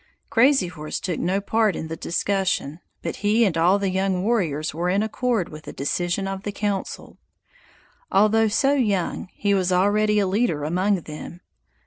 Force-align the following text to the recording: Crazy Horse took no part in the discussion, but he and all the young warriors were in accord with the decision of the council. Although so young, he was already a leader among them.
Crazy 0.31 0.65
Horse 0.65 0.99
took 0.99 1.19
no 1.19 1.39
part 1.39 1.75
in 1.75 1.87
the 1.87 1.95
discussion, 1.95 2.79
but 3.03 3.17
he 3.17 3.45
and 3.45 3.55
all 3.55 3.77
the 3.77 3.91
young 3.91 4.23
warriors 4.23 4.73
were 4.73 4.89
in 4.89 5.03
accord 5.03 5.49
with 5.49 5.65
the 5.65 5.73
decision 5.73 6.27
of 6.27 6.41
the 6.41 6.51
council. 6.51 7.19
Although 8.11 8.47
so 8.47 8.73
young, 8.73 9.29
he 9.35 9.53
was 9.53 9.71
already 9.71 10.17
a 10.17 10.25
leader 10.25 10.63
among 10.63 11.01
them. 11.01 11.41